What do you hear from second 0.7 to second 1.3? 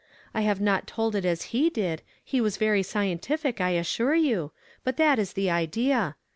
told it